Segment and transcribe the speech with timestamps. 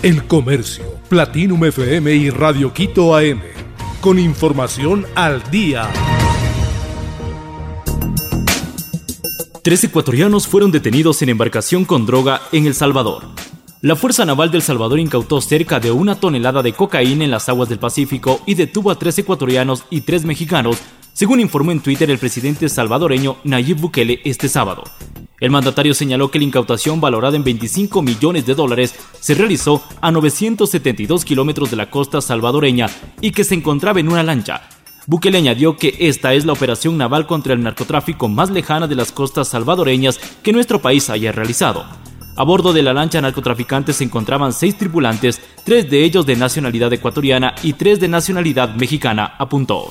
[0.00, 3.40] El Comercio, Platinum FM y Radio Quito AM.
[4.00, 5.90] Con información al día.
[9.64, 13.24] Tres ecuatorianos fueron detenidos en embarcación con droga en El Salvador.
[13.80, 17.68] La Fuerza Naval del Salvador incautó cerca de una tonelada de cocaína en las aguas
[17.68, 20.78] del Pacífico y detuvo a tres ecuatorianos y tres mexicanos,
[21.12, 24.84] según informó en Twitter el presidente salvadoreño Nayib Bukele este sábado.
[25.40, 30.10] El mandatario señaló que la incautación valorada en 25 millones de dólares se realizó a
[30.10, 32.88] 972 kilómetros de la costa salvadoreña
[33.20, 34.62] y que se encontraba en una lancha.
[35.06, 39.12] Bukele añadió que esta es la operación naval contra el narcotráfico más lejana de las
[39.12, 41.86] costas salvadoreñas que nuestro país haya realizado.
[42.36, 46.92] A bordo de la lancha narcotraficante se encontraban seis tripulantes, tres de ellos de nacionalidad
[46.92, 49.90] ecuatoriana y tres de nacionalidad mexicana, apuntó.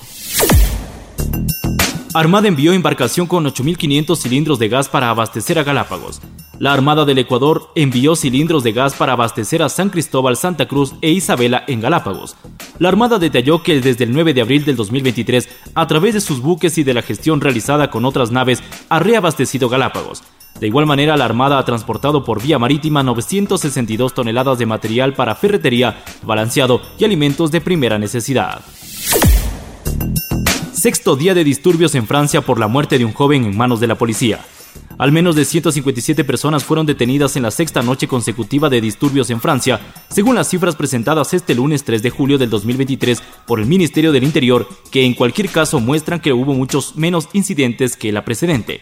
[2.20, 6.20] Armada envió embarcación con 8.500 cilindros de gas para abastecer a Galápagos.
[6.58, 10.96] La Armada del Ecuador envió cilindros de gas para abastecer a San Cristóbal, Santa Cruz
[11.02, 12.36] e Isabela en Galápagos.
[12.80, 16.42] La Armada detalló que desde el 9 de abril del 2023, a través de sus
[16.42, 20.24] buques y de la gestión realizada con otras naves, ha reabastecido Galápagos.
[20.60, 25.36] De igual manera, la Armada ha transportado por vía marítima 962 toneladas de material para
[25.36, 28.62] ferretería, balanceado y alimentos de primera necesidad.
[30.78, 33.88] Sexto día de disturbios en Francia por la muerte de un joven en manos de
[33.88, 34.46] la policía.
[35.00, 39.42] Al menos de 157 personas fueron detenidas en la sexta noche consecutiva de disturbios en
[39.42, 44.12] Francia, según las cifras presentadas este lunes 3 de julio del 2023 por el Ministerio
[44.12, 48.80] del Interior, que en cualquier caso muestran que hubo muchos menos incidentes que la precedente.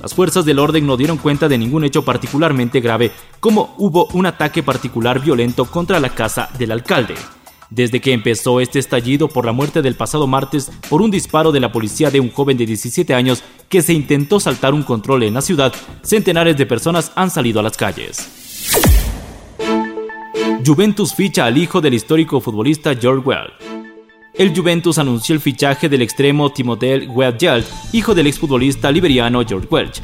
[0.00, 4.24] Las fuerzas del orden no dieron cuenta de ningún hecho particularmente grave, como hubo un
[4.24, 7.16] ataque particular violento contra la casa del alcalde.
[7.74, 11.58] Desde que empezó este estallido por la muerte del pasado martes por un disparo de
[11.58, 15.34] la policía de un joven de 17 años que se intentó saltar un control en
[15.34, 18.30] la ciudad, centenares de personas han salido a las calles.
[20.64, 23.74] Juventus ficha al hijo del histórico futbolista George Well
[24.34, 27.36] el Juventus anunció el fichaje del extremo Timothée Weah
[27.92, 30.02] hijo del exfutbolista liberiano George Welch.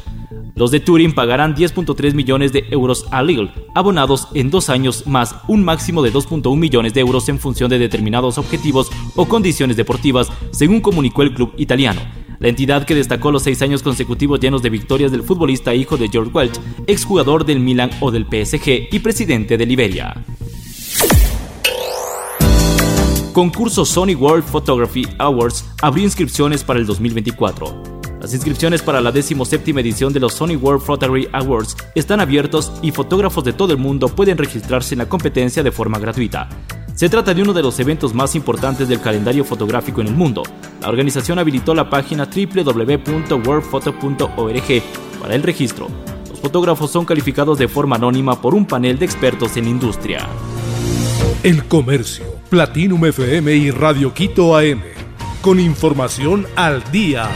[0.61, 5.33] Los de Turín pagarán 10.3 millones de euros a Lille, abonados en dos años más
[5.47, 10.27] un máximo de 2.1 millones de euros en función de determinados objetivos o condiciones deportivas,
[10.51, 12.01] según comunicó el club italiano.
[12.37, 16.09] La entidad que destacó los seis años consecutivos llenos de victorias del futbolista hijo de
[16.09, 20.23] George Welch, exjugador del Milan o del PSG y presidente de Liberia.
[23.33, 28.00] Concurso Sony World Photography Awards abrió inscripciones para el 2024.
[28.21, 32.91] Las inscripciones para la 17 edición de los Sony World Photography Awards están abiertos y
[32.91, 36.47] fotógrafos de todo el mundo pueden registrarse en la competencia de forma gratuita.
[36.93, 40.43] Se trata de uno de los eventos más importantes del calendario fotográfico en el mundo.
[40.81, 44.83] La organización habilitó la página www.worldphoto.org
[45.19, 45.87] para el registro.
[46.29, 50.27] Los fotógrafos son calificados de forma anónima por un panel de expertos en industria.
[51.41, 54.83] El Comercio, Platinum FM y Radio Quito AM.
[55.41, 57.31] Con información al día.